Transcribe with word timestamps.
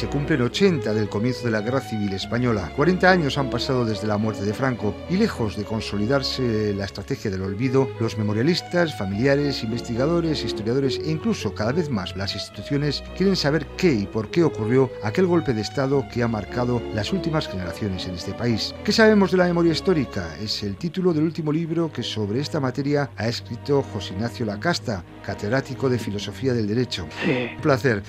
se 0.00 0.08
cumplen 0.08 0.40
80 0.40 0.94
del 0.94 1.10
comienzo 1.10 1.44
de 1.44 1.50
la 1.50 1.60
Guerra 1.60 1.80
Civil 1.80 2.14
Española. 2.14 2.72
40 2.74 3.10
años 3.10 3.36
han 3.36 3.50
pasado 3.50 3.84
desde 3.84 4.06
la 4.06 4.16
muerte 4.16 4.46
de 4.46 4.54
Franco 4.54 4.94
y 5.10 5.18
lejos 5.18 5.56
de 5.56 5.64
consolidarse 5.64 6.72
la 6.74 6.86
estrategia 6.86 7.30
del 7.30 7.42
olvido, 7.42 7.90
los 8.00 8.16
memorialistas, 8.16 8.96
familiares, 8.96 9.62
investigadores, 9.62 10.42
historiadores 10.42 10.98
e 10.98 11.10
incluso 11.10 11.54
cada 11.54 11.72
vez 11.72 11.90
más 11.90 12.16
las 12.16 12.34
instituciones 12.34 13.02
quieren 13.14 13.36
saber 13.36 13.66
qué 13.76 13.92
y 13.92 14.06
por 14.06 14.30
qué 14.30 14.42
ocurrió 14.42 14.90
aquel 15.02 15.26
golpe 15.26 15.52
de 15.52 15.60
Estado 15.60 16.06
que 16.10 16.22
ha 16.22 16.28
marcado 16.28 16.80
las 16.94 17.12
últimas 17.12 17.46
generaciones 17.46 18.06
en 18.06 18.14
este 18.14 18.32
país. 18.32 18.74
¿Qué 18.84 18.92
sabemos 18.92 19.30
de 19.30 19.36
la 19.36 19.46
memoria 19.46 19.72
histórica? 19.72 20.34
Es 20.40 20.62
el 20.62 20.76
título 20.76 21.12
del 21.12 21.24
último 21.24 21.52
libro 21.52 21.92
que 21.92 22.02
sobre 22.02 22.40
esta 22.40 22.58
materia 22.58 23.10
ha 23.16 23.28
escrito 23.28 23.82
José 23.82 24.14
Ignacio 24.14 24.46
Lacasta, 24.46 25.04
catedrático 25.22 25.90
de 25.90 25.98
Filosofía 25.98 26.54
del 26.54 26.68
Derecho. 26.68 27.06
Sí. 27.22 27.50
Un 27.54 27.60
placer. 27.60 28.02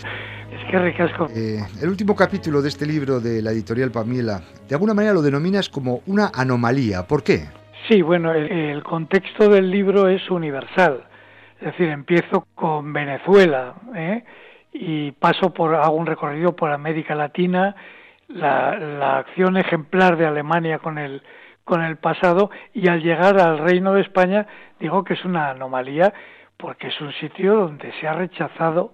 Ricasco. 0.79 1.27
Eh, 1.35 1.59
el 1.81 1.89
último 1.89 2.15
capítulo 2.15 2.61
de 2.61 2.69
este 2.69 2.85
libro 2.85 3.19
de 3.19 3.41
la 3.41 3.51
editorial 3.51 3.91
Pamiela, 3.91 4.41
de 4.67 4.75
alguna 4.75 4.93
manera 4.93 5.13
lo 5.13 5.21
denominas 5.21 5.69
como 5.69 6.01
una 6.07 6.31
anomalía. 6.33 7.07
¿Por 7.07 7.23
qué? 7.23 7.45
Sí, 7.87 8.01
bueno, 8.01 8.33
el, 8.33 8.83
contexto 8.83 9.49
del 9.49 9.69
libro 9.69 10.07
es 10.07 10.29
universal. 10.29 11.03
Es 11.59 11.67
decir, 11.67 11.89
empiezo 11.89 12.47
con 12.55 12.93
Venezuela 12.93 13.75
¿eh? 13.95 14.23
y 14.71 15.11
paso 15.11 15.53
por, 15.53 15.75
hago 15.75 15.95
un 15.95 16.05
recorrido 16.05 16.55
por 16.55 16.71
América 16.71 17.15
Latina, 17.15 17.75
la, 18.27 18.77
la 18.77 19.17
acción 19.17 19.57
ejemplar 19.57 20.17
de 20.17 20.25
Alemania 20.25 20.79
con 20.79 20.97
el, 20.97 21.21
con 21.63 21.81
el 21.81 21.97
pasado 21.97 22.49
y 22.73 22.87
al 22.87 23.01
llegar 23.01 23.39
al 23.39 23.59
Reino 23.59 23.93
de 23.93 24.01
España 24.01 24.47
digo 24.79 25.03
que 25.03 25.13
es 25.13 25.25
una 25.25 25.49
anomalía 25.49 26.13
porque 26.57 26.87
es 26.87 27.01
un 27.01 27.11
sitio 27.13 27.55
donde 27.55 27.91
se 27.99 28.07
ha 28.07 28.13
rechazado 28.13 28.93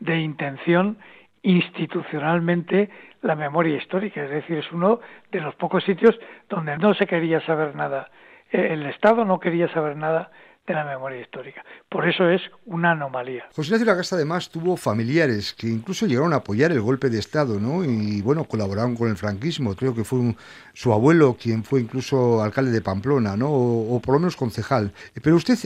de 0.00 0.18
intención 0.20 0.98
institucionalmente 1.44 2.90
la 3.22 3.36
memoria 3.36 3.76
histórica, 3.76 4.24
es 4.24 4.30
decir, 4.30 4.58
es 4.58 4.72
uno 4.72 5.00
de 5.30 5.40
los 5.40 5.54
pocos 5.54 5.84
sitios 5.84 6.18
donde 6.48 6.76
no 6.78 6.94
se 6.94 7.06
quería 7.06 7.44
saber 7.44 7.76
nada, 7.76 8.10
el 8.50 8.86
Estado 8.86 9.24
no 9.24 9.38
quería 9.38 9.72
saber 9.72 9.96
nada 9.96 10.30
de 10.66 10.72
la 10.72 10.84
memoria 10.84 11.20
histórica. 11.20 11.62
Por 11.90 12.08
eso 12.08 12.28
es 12.30 12.40
una 12.64 12.92
anomalía. 12.92 13.44
José 13.54 13.68
Ignacio 13.68 13.86
Lagasta 13.86 14.16
además 14.16 14.48
tuvo 14.48 14.78
familiares 14.78 15.52
que 15.52 15.66
incluso 15.66 16.06
llegaron 16.06 16.32
a 16.32 16.36
apoyar 16.36 16.72
el 16.72 16.80
golpe 16.80 17.10
de 17.10 17.18
Estado, 17.18 17.60
¿no? 17.60 17.84
Y 17.84 18.22
bueno, 18.22 18.44
colaboraron 18.44 18.96
con 18.96 19.10
el 19.10 19.16
franquismo. 19.16 19.74
Creo 19.76 19.94
que 19.94 20.04
fue 20.04 20.34
su 20.72 20.92
abuelo 20.94 21.36
quien 21.38 21.64
fue 21.64 21.82
incluso 21.82 22.42
alcalde 22.42 22.70
de 22.70 22.80
Pamplona, 22.80 23.36
¿no? 23.36 23.50
O, 23.50 23.96
o 23.96 24.00
por 24.00 24.14
lo 24.14 24.20
menos 24.20 24.36
concejal. 24.36 24.92
Pero 25.22 25.36
usted 25.36 25.58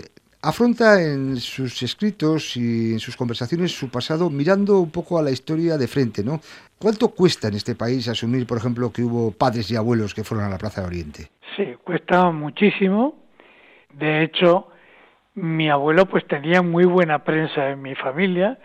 afronta 0.42 1.02
en 1.02 1.36
sus 1.36 1.82
escritos 1.82 2.56
y 2.56 2.92
en 2.92 3.00
sus 3.00 3.16
conversaciones 3.16 3.72
su 3.72 3.90
pasado 3.90 4.30
mirando 4.30 4.78
un 4.78 4.90
poco 4.90 5.18
a 5.18 5.22
la 5.22 5.30
historia 5.30 5.76
de 5.76 5.88
frente, 5.88 6.22
¿no? 6.22 6.40
¿Cuánto 6.78 7.08
cuesta 7.08 7.48
en 7.48 7.54
este 7.54 7.74
país 7.74 8.08
asumir, 8.08 8.46
por 8.46 8.58
ejemplo, 8.58 8.92
que 8.92 9.02
hubo 9.02 9.32
padres 9.32 9.70
y 9.70 9.76
abuelos 9.76 10.14
que 10.14 10.24
fueron 10.24 10.46
a 10.46 10.50
la 10.50 10.58
Plaza 10.58 10.82
de 10.82 10.86
Oriente? 10.86 11.28
Sí, 11.56 11.74
cuesta 11.82 12.30
muchísimo. 12.30 13.16
De 13.94 14.22
hecho, 14.22 14.68
mi 15.34 15.70
abuelo 15.70 16.06
pues 16.06 16.26
tenía 16.26 16.62
muy 16.62 16.84
buena 16.84 17.24
prensa 17.24 17.70
en 17.70 17.82
mi 17.82 17.94
familia. 17.96 18.58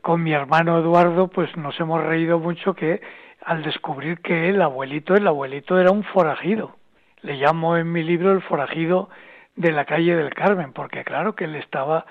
Con 0.00 0.22
mi 0.22 0.32
hermano 0.32 0.78
Eduardo 0.78 1.28
pues 1.28 1.56
nos 1.56 1.78
hemos 1.78 2.02
reído 2.02 2.38
mucho 2.38 2.74
que 2.74 3.00
al 3.44 3.62
descubrir 3.62 4.18
que 4.20 4.48
el 4.48 4.60
abuelito, 4.60 5.14
el 5.14 5.26
abuelito 5.26 5.78
era 5.78 5.92
un 5.92 6.02
forajido. 6.02 6.76
Le 7.22 7.36
llamo 7.36 7.76
en 7.76 7.92
mi 7.92 8.02
libro 8.02 8.32
el 8.32 8.42
forajido 8.42 9.08
de 9.56 9.72
la 9.72 9.84
calle 9.84 10.14
del 10.14 10.32
Carmen, 10.34 10.72
porque 10.72 11.04
claro 11.04 11.34
que 11.34 11.44
él 11.44 11.56
estaba 11.56 12.06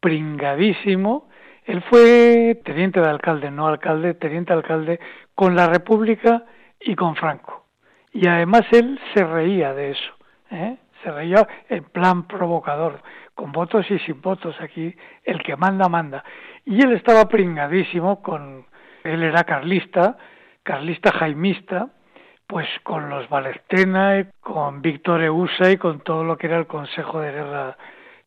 pringadísimo. 0.00 1.28
Él 1.64 1.82
fue 1.82 2.60
teniente 2.64 3.00
de 3.00 3.08
alcalde, 3.08 3.50
no 3.50 3.66
alcalde, 3.66 4.14
teniente 4.14 4.52
de 4.52 4.58
alcalde 4.58 5.00
con 5.34 5.54
la 5.54 5.68
República 5.68 6.44
y 6.80 6.94
con 6.94 7.16
Franco. 7.16 7.66
Y 8.12 8.26
además 8.26 8.62
él 8.72 8.98
se 9.14 9.24
reía 9.24 9.74
de 9.74 9.90
eso, 9.90 10.12
¿eh? 10.50 10.76
se 11.02 11.10
reía 11.10 11.46
en 11.68 11.84
plan 11.84 12.26
provocador, 12.26 13.02
con 13.34 13.52
votos 13.52 13.88
y 13.90 13.98
sin 14.00 14.20
votos. 14.20 14.56
Aquí 14.60 14.94
el 15.24 15.42
que 15.42 15.56
manda, 15.56 15.88
manda. 15.88 16.24
Y 16.64 16.82
él 16.82 16.92
estaba 16.92 17.28
pringadísimo 17.28 18.22
con, 18.22 18.66
él 19.04 19.22
era 19.22 19.44
carlista, 19.44 20.16
carlista 20.62 21.12
jaimista, 21.12 21.90
pues 22.48 22.66
con 22.82 23.10
los 23.10 23.28
Valestena, 23.28 24.26
con 24.40 24.80
Víctor 24.80 25.22
Eusa 25.22 25.70
y 25.70 25.76
con 25.76 26.00
todo 26.00 26.24
lo 26.24 26.38
que 26.38 26.46
era 26.46 26.56
el 26.56 26.66
Consejo 26.66 27.20
de 27.20 27.30
Guerra 27.30 27.76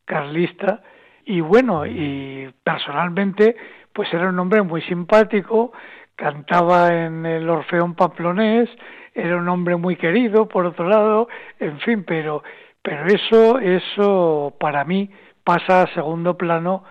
carlista. 0.04 0.80
Y 1.24 1.40
bueno, 1.40 1.84
y 1.86 2.48
personalmente, 2.62 3.56
pues 3.92 4.14
era 4.14 4.28
un 4.28 4.38
hombre 4.38 4.62
muy 4.62 4.80
simpático, 4.82 5.72
cantaba 6.14 6.94
en 6.94 7.26
el 7.26 7.50
Orfeón 7.50 7.96
Pamplonés, 7.96 8.70
era 9.12 9.36
un 9.36 9.48
hombre 9.48 9.74
muy 9.74 9.96
querido, 9.96 10.46
por 10.46 10.66
otro 10.66 10.88
lado, 10.88 11.26
en 11.58 11.80
fin, 11.80 12.04
pero, 12.04 12.44
pero 12.80 13.06
eso, 13.06 13.58
eso 13.58 14.54
para 14.60 14.84
mí 14.84 15.10
pasa 15.42 15.82
a 15.82 15.94
segundo 15.94 16.36
plano 16.36 16.84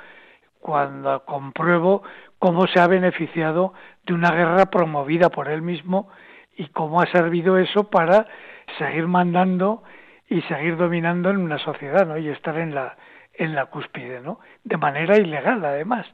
cuando 0.60 1.24
compruebo 1.24 2.04
cómo 2.40 2.68
se 2.68 2.82
ha 2.82 2.88
beneficiado 2.88 3.74
de 4.06 4.14
una 4.14 4.32
guerra 4.32 4.66
promovida 4.66 5.30
por 5.30 5.48
él 5.48 5.62
mismo 5.62 6.10
y 6.56 6.68
cómo 6.68 7.02
ha 7.02 7.08
servido 7.08 7.58
eso 7.58 7.90
para 7.90 8.28
seguir 8.78 9.08
mandando 9.08 9.84
y 10.28 10.42
seguir 10.44 10.78
dominando 10.78 11.30
en 11.30 11.38
una 11.38 11.58
sociedad, 11.60 12.06
¿no? 12.06 12.18
Y 12.18 12.30
estar 12.30 12.58
en 12.58 12.74
la 12.74 12.96
en 13.34 13.56
la 13.56 13.66
cúspide, 13.68 14.22
¿no? 14.22 14.40
De 14.64 14.78
manera 14.78 15.18
ilegal, 15.18 15.64
además. 15.64 16.06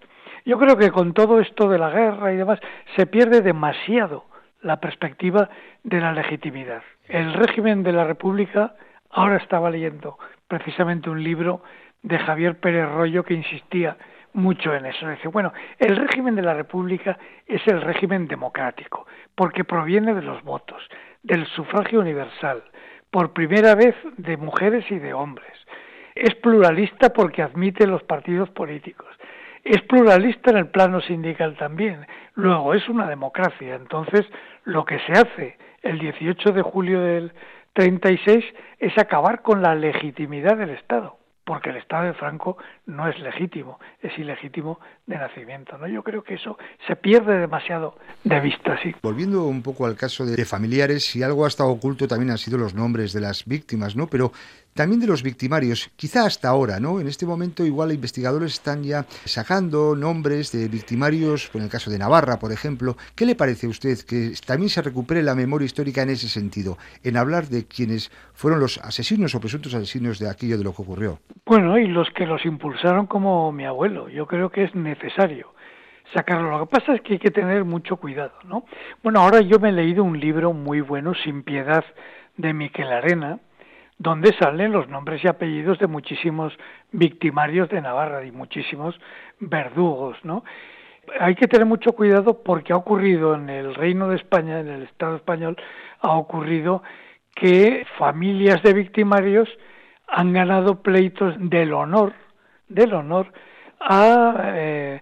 Yo 0.45 0.57
creo 0.57 0.77
que 0.77 0.91
con 0.91 1.13
todo 1.13 1.39
esto 1.39 1.67
de 1.67 1.77
la 1.77 1.89
guerra 1.89 2.31
y 2.31 2.37
demás 2.37 2.59
se 2.95 3.05
pierde 3.05 3.41
demasiado 3.41 4.25
la 4.61 4.79
perspectiva 4.79 5.49
de 5.83 5.99
la 5.99 6.13
legitimidad. 6.13 6.83
El 7.07 7.33
régimen 7.33 7.83
de 7.83 7.91
la 7.91 8.05
República, 8.05 8.75
ahora 9.09 9.37
estaba 9.37 9.69
leyendo 9.69 10.17
precisamente 10.47 11.09
un 11.09 11.23
libro 11.23 11.61
de 12.01 12.17
Javier 12.19 12.59
Pérez 12.59 12.89
Rollo 12.89 13.23
que 13.23 13.33
insistía 13.33 13.97
mucho 14.33 14.73
en 14.73 14.85
eso. 14.85 15.07
Dice, 15.09 15.27
bueno, 15.27 15.53
el 15.79 15.95
régimen 15.95 16.35
de 16.35 16.41
la 16.41 16.53
República 16.53 17.17
es 17.45 17.61
el 17.67 17.81
régimen 17.81 18.27
democrático, 18.27 19.07
porque 19.35 19.63
proviene 19.63 20.13
de 20.13 20.21
los 20.21 20.43
votos, 20.43 20.81
del 21.23 21.45
sufragio 21.47 21.99
universal, 21.99 22.63
por 23.11 23.33
primera 23.33 23.75
vez 23.75 23.95
de 24.17 24.38
mujeres 24.38 24.85
y 24.91 24.99
de 24.99 25.13
hombres. 25.13 25.53
Es 26.15 26.35
pluralista 26.35 27.09
porque 27.09 27.41
admite 27.41 27.88
los 27.88 28.03
partidos 28.03 28.49
políticos. 28.49 29.07
Es 29.63 29.81
pluralista 29.83 30.51
en 30.51 30.57
el 30.57 30.67
plano 30.67 31.01
sindical 31.01 31.55
también. 31.57 32.05
Luego, 32.35 32.73
es 32.73 32.88
una 32.89 33.07
democracia. 33.07 33.75
Entonces, 33.75 34.25
lo 34.63 34.85
que 34.85 34.99
se 34.99 35.11
hace 35.11 35.57
el 35.81 35.99
18 35.99 36.51
de 36.51 36.61
julio 36.61 37.01
del 37.01 37.33
36 37.73 38.44
es 38.79 38.97
acabar 38.97 39.41
con 39.41 39.61
la 39.61 39.75
legitimidad 39.75 40.57
del 40.57 40.71
Estado 40.71 41.17
porque 41.47 41.69
el 41.69 41.77
Estado 41.77 42.03
de 42.03 42.13
Franco 42.13 42.57
no 42.87 43.07
es 43.07 43.17
legítimo, 43.19 43.79
es 44.01 44.15
ilegítimo 44.19 44.81
de 45.05 45.15
nacimiento. 45.15 45.77
¿no? 45.77 45.88
Yo 45.88 46.03
creo 46.03 46.21
que 46.21 46.33
eso 46.33 46.57
se 46.85 46.97
pierde 46.97 47.39
demasiado 47.39 47.95
de 48.25 48.39
vista. 48.41 48.77
Volviendo 49.01 49.45
un 49.45 49.63
poco 49.63 49.85
al 49.85 49.95
caso 49.95 50.25
de 50.25 50.44
familiares, 50.44 51.05
si 51.05 51.23
algo 51.23 51.45
ha 51.45 51.47
estado 51.47 51.69
oculto 51.69 52.05
también 52.05 52.31
han 52.31 52.38
sido 52.38 52.57
los 52.57 52.73
nombres 52.73 53.13
de 53.13 53.21
las 53.21 53.45
víctimas, 53.45 53.95
¿no? 53.95 54.07
Pero 54.07 54.33
también 54.77 55.01
de 55.01 55.07
los 55.07 55.24
victimarios, 55.24 55.89
quizá 55.95 56.25
hasta 56.25 56.50
ahora, 56.50 56.79
¿no? 56.79 57.01
En 57.01 57.07
este 57.07 57.25
momento 57.25 57.65
igual 57.65 57.91
investigadores 57.91 58.53
están 58.53 58.83
ya 58.83 59.06
sacando 59.25 59.95
nombres 59.95 60.51
de 60.51 60.68
victimarios, 60.68 61.50
en 61.56 61.63
el 61.63 61.69
caso 61.69 61.89
de 61.89 61.97
Navarra, 61.97 62.38
por 62.38 62.51
ejemplo. 62.51 62.95
¿Qué 63.15 63.25
le 63.25 63.35
parece 63.35 63.65
a 63.65 63.69
usted 63.69 63.97
que 64.07 64.33
también 64.45 64.69
se 64.69 64.83
recupere 64.83 65.24
la 65.24 65.33
memoria 65.33 65.65
histórica 65.65 66.03
en 66.03 66.12
ese 66.12 66.29
sentido, 66.29 66.77
en 67.03 67.18
hablar 67.18 67.47
de 67.47 67.65
quienes 67.65 68.12
fueron 68.33 68.59
los 68.59 68.77
asesinos 68.77 69.33
o 69.33 69.39
presuntos 69.39 69.74
asesinos 69.74 70.19
de 70.19 70.29
aquello 70.29 70.59
de 70.59 70.63
lo 70.63 70.74
que 70.74 70.83
ocurrió? 70.83 71.19
Bueno, 71.47 71.79
y 71.79 71.88
los 71.88 72.07
que 72.12 72.27
los 72.27 72.45
impulsaron 72.45 73.07
como 73.07 73.51
mi 73.51 73.65
abuelo, 73.65 74.09
yo 74.09 74.27
creo 74.27 74.51
que 74.51 74.63
es 74.63 74.75
necesario 74.75 75.53
sacarlo. 76.13 76.51
Lo 76.51 76.68
que 76.68 76.75
pasa 76.77 76.94
es 76.94 77.01
que 77.01 77.13
hay 77.13 77.19
que 77.19 77.31
tener 77.31 77.65
mucho 77.65 77.95
cuidado, 77.95 78.33
¿no? 78.45 78.63
Bueno, 79.01 79.21
ahora 79.21 79.41
yo 79.41 79.57
me 79.59 79.69
he 79.69 79.71
leído 79.71 80.03
un 80.03 80.19
libro 80.19 80.53
muy 80.53 80.81
bueno, 80.81 81.13
Sin 81.15 81.41
Piedad, 81.41 81.83
de 82.38 82.53
Miquel 82.53 82.91
Arena, 82.91 83.39
donde 83.99 84.33
salen 84.33 84.71
los 84.71 84.88
nombres 84.89 85.23
y 85.23 85.27
apellidos 85.27 85.79
de 85.79 85.88
muchísimos 85.88 86.53
victimarios 86.91 87.69
de 87.69 87.81
Navarra 87.81 88.25
y 88.25 88.31
muchísimos 88.31 88.99
verdugos, 89.39 90.17
¿no? 90.23 90.44
Hay 91.19 91.35
que 91.35 91.47
tener 91.47 91.65
mucho 91.65 91.94
cuidado 91.94 92.44
porque 92.44 92.73
ha 92.73 92.77
ocurrido 92.77 93.33
en 93.35 93.49
el 93.49 93.73
Reino 93.75 94.09
de 94.09 94.17
España, 94.17 94.59
en 94.59 94.67
el 94.67 94.83
Estado 94.83 95.15
español, 95.15 95.57
ha 96.01 96.11
ocurrido 96.11 96.83
que 97.33 97.85
familias 97.97 98.61
de 98.61 98.73
victimarios 98.73 99.49
han 100.07 100.33
ganado 100.33 100.81
pleitos 100.81 101.35
del 101.38 101.73
honor, 101.73 102.13
del 102.67 102.93
honor 102.93 103.31
a 103.79 104.51
eh, 104.55 105.01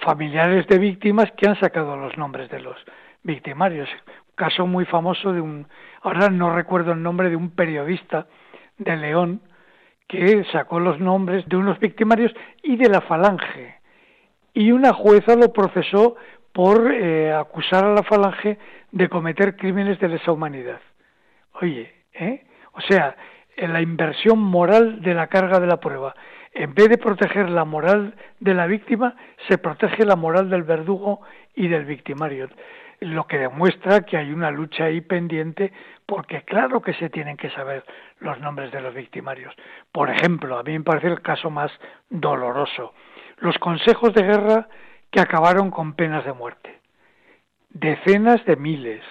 familiares 0.00 0.66
de 0.66 0.78
víctimas 0.78 1.30
que 1.36 1.48
han 1.48 1.58
sacado 1.60 1.96
los 1.96 2.16
nombres 2.16 2.50
de 2.50 2.60
los 2.60 2.76
victimarios. 3.22 3.88
Caso 4.36 4.66
muy 4.66 4.84
famoso 4.84 5.32
de 5.32 5.40
un 5.40 5.66
ahora 6.02 6.28
no 6.28 6.54
recuerdo 6.54 6.92
el 6.92 7.02
nombre 7.02 7.30
de 7.30 7.36
un 7.36 7.50
periodista 7.50 8.26
de 8.78 8.96
León 8.96 9.40
que 10.06 10.44
sacó 10.52 10.78
los 10.78 11.00
nombres 11.00 11.48
de 11.48 11.56
unos 11.56 11.80
victimarios 11.80 12.32
y 12.62 12.76
de 12.76 12.88
la 12.88 13.00
falange. 13.00 13.76
Y 14.54 14.70
una 14.72 14.92
jueza 14.92 15.34
lo 15.34 15.52
procesó 15.52 16.16
por 16.52 16.92
eh, 16.92 17.32
acusar 17.32 17.84
a 17.84 17.94
la 17.94 18.02
falange 18.02 18.58
de 18.92 19.08
cometer 19.08 19.56
crímenes 19.56 19.98
de 19.98 20.08
lesa 20.08 20.32
humanidad. 20.32 20.80
Oye, 21.60 21.92
¿eh? 22.12 22.44
O 22.72 22.80
sea, 22.82 23.16
en 23.56 23.72
la 23.72 23.80
inversión 23.80 24.38
moral 24.38 25.00
de 25.00 25.14
la 25.14 25.28
carga 25.28 25.60
de 25.60 25.66
la 25.66 25.80
prueba. 25.80 26.14
En 26.52 26.74
vez 26.74 26.88
de 26.88 26.98
proteger 26.98 27.50
la 27.50 27.64
moral 27.64 28.14
de 28.40 28.54
la 28.54 28.66
víctima, 28.66 29.16
se 29.48 29.58
protege 29.58 30.04
la 30.04 30.16
moral 30.16 30.48
del 30.50 30.62
verdugo 30.62 31.20
y 31.54 31.68
del 31.68 31.84
victimario 31.84 32.48
lo 33.00 33.26
que 33.26 33.38
demuestra 33.38 34.02
que 34.02 34.16
hay 34.16 34.32
una 34.32 34.50
lucha 34.50 34.84
ahí 34.84 35.00
pendiente 35.00 35.72
porque 36.06 36.42
claro 36.42 36.80
que 36.80 36.94
se 36.94 37.10
tienen 37.10 37.36
que 37.36 37.50
saber 37.50 37.84
los 38.20 38.38
nombres 38.40 38.72
de 38.72 38.80
los 38.80 38.94
victimarios. 38.94 39.54
Por 39.92 40.10
ejemplo, 40.10 40.58
a 40.58 40.62
mí 40.62 40.72
me 40.72 40.84
parece 40.84 41.08
el 41.08 41.20
caso 41.20 41.50
más 41.50 41.70
doloroso, 42.08 42.94
los 43.38 43.58
consejos 43.58 44.14
de 44.14 44.22
guerra 44.22 44.68
que 45.10 45.20
acabaron 45.20 45.70
con 45.70 45.94
penas 45.94 46.24
de 46.24 46.32
muerte. 46.32 46.80
Decenas 47.70 48.44
de 48.46 48.56
miles, 48.56 49.02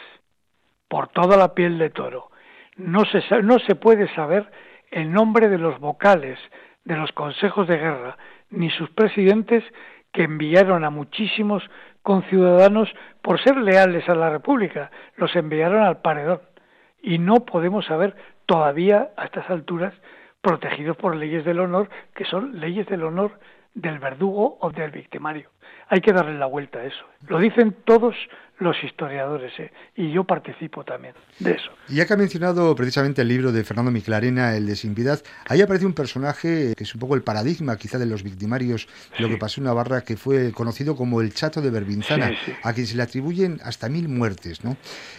por 0.87 1.07
toda 1.09 1.37
la 1.37 1.53
piel 1.53 1.77
de 1.77 1.89
toro. 1.89 2.29
No 2.77 3.05
se, 3.05 3.21
no 3.43 3.59
se 3.59 3.75
puede 3.75 4.13
saber 4.15 4.49
el 4.91 5.11
nombre 5.11 5.49
de 5.49 5.57
los 5.57 5.79
vocales 5.79 6.39
de 6.83 6.95
los 6.95 7.11
consejos 7.11 7.67
de 7.67 7.77
guerra, 7.77 8.17
ni 8.49 8.69
sus 8.69 8.89
presidentes 8.91 9.63
que 10.11 10.23
enviaron 10.23 10.83
a 10.83 10.89
muchísimos 10.89 11.63
conciudadanos 12.05 12.87
por 13.23 13.41
ser 13.41 13.57
leales 13.57 14.07
a 14.07 14.13
la 14.13 14.29
República, 14.29 14.91
los 15.17 15.35
enviaron 15.35 15.81
al 15.81 16.01
paredón. 16.01 16.39
Y 17.01 17.17
no 17.17 17.45
podemos 17.45 17.87
saber 17.87 18.15
todavía 18.45 19.09
a 19.17 19.25
estas 19.25 19.49
alturas 19.49 19.91
protegidos 20.39 20.95
por 20.97 21.15
leyes 21.15 21.43
del 21.43 21.59
honor 21.59 21.89
que 22.13 22.23
son 22.25 22.59
leyes 22.59 22.85
del 22.87 23.03
honor 23.03 23.31
del 23.75 23.99
verdugo 23.99 24.57
o 24.61 24.71
del 24.71 24.91
victimario. 24.91 25.49
Hay 25.87 26.01
que 26.01 26.13
darle 26.13 26.39
la 26.39 26.47
vuelta 26.47 26.79
a 26.79 26.85
eso. 26.85 27.05
Lo 27.27 27.39
dicen 27.39 27.75
todos 27.85 28.15
los 28.57 28.81
historiadores 28.83 29.51
¿eh? 29.59 29.71
y 29.95 30.11
yo 30.11 30.23
participo 30.23 30.83
también 30.85 31.13
de 31.39 31.51
eso. 31.51 31.71
Y 31.89 31.95
ya 31.95 32.05
que 32.05 32.13
ha 32.13 32.17
mencionado 32.17 32.73
precisamente 32.75 33.21
el 33.21 33.27
libro 33.27 33.51
de 33.51 33.63
Fernando 33.63 33.91
Miclarena, 33.91 34.55
el 34.55 34.65
de 34.65 34.75
Sin 34.75 34.95
Piedad, 34.95 35.21
ahí 35.47 35.61
aparece 35.61 35.85
un 35.85 35.93
personaje 35.93 36.73
que 36.75 36.83
es 36.83 36.95
un 36.95 37.01
poco 37.01 37.15
el 37.15 37.21
paradigma 37.21 37.77
quizá 37.77 37.97
de 37.97 38.05
los 38.05 38.23
victimarios 38.23 38.87
de 39.17 39.23
lo 39.23 39.29
que 39.29 39.37
pasó 39.37 39.59
en 39.59 39.65
Navarra, 39.65 40.01
que 40.01 40.15
fue 40.15 40.53
conocido 40.53 40.95
como 40.95 41.21
el 41.21 41.33
Chato 41.33 41.61
de 41.61 41.69
Berbinzana, 41.69 42.31
a 42.63 42.73
quien 42.73 42.87
se 42.87 42.95
le 42.95 43.03
atribuyen 43.03 43.59
hasta 43.63 43.89
mil 43.89 44.07
muertes. 44.07 44.63
¿no? 44.63 44.77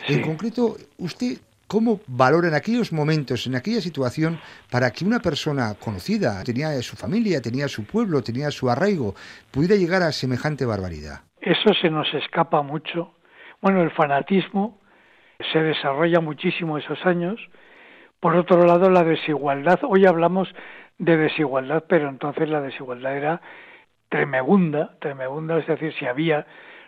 En 0.09 0.23
concreto, 0.23 0.77
usted 0.97 1.39
¿Cómo 1.69 2.01
valora 2.07 2.47
en 2.47 2.55
aquellos 2.55 2.93
momentos, 2.93 3.49
en 3.49 3.57
aquella 3.57 3.81
situación, 3.81 4.39
para 4.71 4.93
que 4.93 5.05
una 5.05 5.19
persona 5.19 5.75
conocida, 5.75 6.45
tenía 6.45 6.71
su 6.81 6.97
familia, 6.97 7.43
tenía 7.43 7.67
su 7.67 7.85
pueblo, 7.85 8.23
tenía 8.23 8.53
su 8.53 8.71
arraigo, 8.71 9.15
pudiera 9.51 9.75
llegar 9.75 10.03
a 10.03 10.13
semejante 10.13 10.65
barbaridad? 10.65 11.23
Eso 11.41 11.75
se 11.81 11.91
nos 11.91 12.07
escapa 12.15 12.63
mucho. 12.63 13.15
Bueno, 13.61 13.83
el 13.83 13.91
fanatismo 13.91 14.81
se 15.53 15.59
desarrolla 15.59 16.21
muchísimo 16.21 16.79
esos 16.79 17.05
años. 17.05 17.41
Por 18.21 18.37
otro 18.37 18.65
lado, 18.65 18.89
la 18.89 19.03
desigualdad. 19.03 19.81
Hoy 19.83 20.07
hablamos 20.07 20.49
de 20.99 21.17
desigualdad, 21.17 21.85
pero 21.89 22.09
entonces 22.09 22.49
la 22.49 22.61
desigualdad 22.61 23.17
era 23.17 23.41
tremenda, 24.09 24.97
tremenda, 25.01 25.59
es 25.59 25.67
decir, 25.67 25.93
si 25.99 26.07
había 26.07 26.47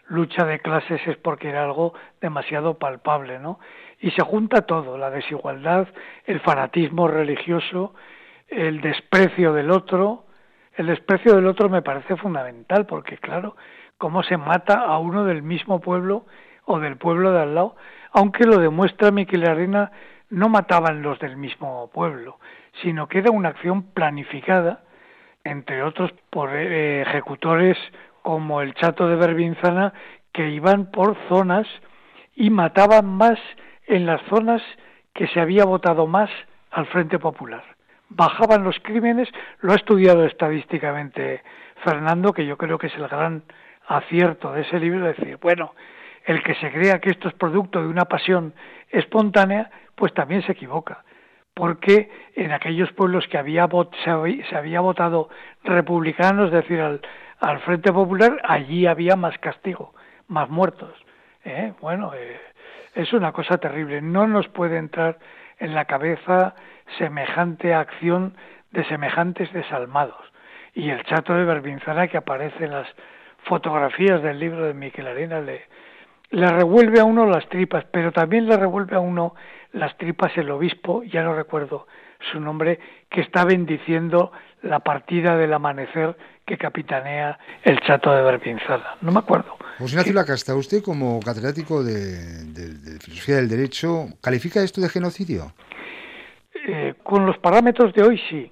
lucha 0.09 0.45
de 0.45 0.59
clases 0.61 1.01
es 1.07 1.17
porque 1.19 1.49
era 1.49 1.65
algo 1.65 1.95
demasiado 2.21 2.79
palpable, 2.79 3.39
¿no? 3.39 3.59
Y 4.01 4.11
se 4.13 4.23
junta 4.23 4.63
todo, 4.63 4.97
la 4.97 5.11
desigualdad, 5.11 5.89
el 6.25 6.41
fanatismo 6.41 7.09
religioso, 7.09 7.95
el 8.49 8.81
desprecio 8.81 9.53
del 9.53 9.71
otro. 9.71 10.25
El 10.75 10.87
desprecio 10.87 11.35
del 11.35 11.47
otro 11.47 11.69
me 11.69 11.83
parece 11.83 12.17
fundamental 12.17 12.87
porque, 12.87 13.19
claro, 13.19 13.57
cómo 13.99 14.23
se 14.23 14.37
mata 14.37 14.81
a 14.83 14.99
uno 14.99 15.25
del 15.25 15.43
mismo 15.43 15.81
pueblo 15.81 16.25
o 16.65 16.79
del 16.79 16.97
pueblo 16.97 17.33
de 17.33 17.41
al 17.43 17.55
lado, 17.55 17.77
aunque 18.13 18.45
lo 18.45 18.59
demuestra 18.59 19.11
Miquel 19.11 19.49
Arena, 19.49 19.91
no 20.31 20.49
mataban 20.49 21.03
los 21.03 21.19
del 21.19 21.37
mismo 21.37 21.91
pueblo, 21.93 22.39
sino 22.83 23.09
que 23.09 23.19
era 23.19 23.31
una 23.31 23.49
acción 23.49 23.83
planificada, 23.83 24.83
entre 25.45 25.83
otros 25.83 26.13
por 26.31 26.55
eh, 26.55 27.03
ejecutores 27.03 27.77
como 28.23 28.61
el 28.61 28.75
Chato 28.75 29.09
de 29.09 29.17
Berbinzana, 29.17 29.95
que 30.33 30.51
iban 30.51 30.91
por 30.91 31.17
zonas 31.29 31.67
y 32.37 32.51
mataban 32.51 33.07
más 33.07 33.39
en 33.89 34.07
las 34.07 34.23
zonas 34.29 34.63
que 35.15 35.27
se 35.29 35.41
había 35.41 35.65
votado 35.65 36.07
más 36.07 36.31
al 36.71 36.87
Frente 36.87 37.19
Popular. 37.19 37.65
Bajaban 38.11 38.63
los 38.63 38.79
crímenes, 38.81 39.29
lo 39.61 39.73
ha 39.73 39.77
estudiado 39.77 40.25
estadísticamente 40.25 41.43
Fernando, 41.85 42.33
que 42.33 42.47
yo 42.47 42.57
creo 42.57 42.79
que 42.79 42.87
es 42.87 42.95
el 42.95 43.09
gran 43.09 43.43
acierto 43.87 44.53
de 44.53 44.63
ese 44.63 44.79
libro, 44.79 45.07
decir, 45.07 45.39
bueno, 45.41 45.75
el 46.25 46.43
que 46.43 46.55
se 46.57 46.71
crea 46.71 47.01
que 47.01 47.11
esto 47.11 47.29
es 47.29 47.35
producto 47.35 47.81
de 47.81 47.89
una 47.89 48.05
pasión 48.05 48.55
espontánea, 48.91 49.71
pues 49.95 50.13
también 50.15 50.43
se 50.43 50.53
equivoca, 50.53 51.05
porque 51.55 52.11
en 52.35 52.53
aquellos 52.53 52.93
pueblos 52.93 53.27
que 53.29 53.39
había 53.39 53.69
se 54.05 54.57
había 54.57 54.81
votado 54.81 55.29
republicano, 55.65 56.45
es 56.45 56.53
decir, 56.53 56.81
al, 56.81 57.01
al 57.41 57.61
Frente 57.61 57.93
Popular, 57.93 58.41
allí 58.45 58.87
había 58.87 59.17
más 59.17 59.39
castigo, 59.39 59.95
más 60.27 60.49
muertos. 60.51 60.93
¿eh? 61.45 61.73
Bueno, 61.81 62.13
eh, 62.15 62.39
es 62.99 63.13
una 63.13 63.31
cosa 63.31 63.59
terrible. 63.59 64.03
No 64.03 64.27
nos 64.27 64.49
puede 64.49 64.77
entrar 64.77 65.19
en 65.59 65.73
la 65.75 65.85
cabeza 65.85 66.57
semejante 66.99 67.73
acción 67.73 68.35
de 68.73 68.85
semejantes 68.87 69.53
desalmados. 69.53 70.21
Y 70.75 70.91
el 70.91 71.05
chato 71.05 71.35
de 71.35 71.45
Berbinzana 71.45 72.09
que 72.09 72.17
aparece 72.17 72.65
en 72.65 72.73
las 72.73 72.89
fotografías 73.45 74.21
del 74.21 74.41
libro 74.41 74.65
de 74.65 74.75
Miquel 74.75 75.07
Arena 75.07 75.41
le, 75.41 75.63
le 76.31 76.51
revuelve 76.51 76.99
a 76.99 77.05
uno 77.05 77.25
las 77.25 77.49
tripas, 77.49 77.85
pero 77.93 78.11
también 78.11 78.49
le 78.49 78.57
revuelve 78.57 78.97
a 78.97 79.01
uno 79.01 79.35
las 79.73 79.97
tripas 79.97 80.37
el 80.37 80.51
obispo, 80.51 81.05
ya 81.05 81.23
no 81.23 81.35
recuerdo 81.35 81.87
su 82.33 82.41
nombre, 82.41 82.81
que 83.09 83.21
está 83.21 83.45
bendiciendo 83.45 84.33
la 84.63 84.81
partida 84.81 85.37
del 85.37 85.55
amanecer 85.55 86.17
que 86.49 86.57
capitanea 86.57 87.39
el 87.63 87.79
chato 87.81 88.11
de 88.11 88.23
Berbinzana. 88.23 88.97
No 89.03 89.13
me 89.13 89.19
acuerdo. 89.19 89.57
José 89.79 89.95
Ignacio 89.95 90.15
Lacasta, 90.15 90.55
usted 90.55 90.83
como 90.83 91.21
catedrático 91.21 91.85
de, 91.85 92.99
Filosofía 93.01 93.37
del 93.37 93.49
Derecho, 93.49 94.07
¿califica 94.23 94.63
esto 94.63 94.81
de 94.81 94.89
genocidio? 94.89 95.53
Eh, 96.67 96.95
con 97.03 97.27
los 97.27 97.37
parámetros 97.39 97.93
de 97.93 98.03
hoy 98.03 98.21
sí. 98.31 98.51